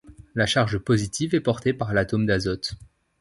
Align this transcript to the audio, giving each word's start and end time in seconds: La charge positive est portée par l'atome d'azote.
La 0.33 0.47
charge 0.47 0.79
positive 0.79 1.35
est 1.35 1.41
portée 1.41 1.73
par 1.73 1.93
l'atome 1.93 2.25
d'azote. 2.25 2.73